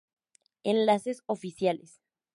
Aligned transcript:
Enlaces 0.63 1.21
Oficiales 1.27 2.01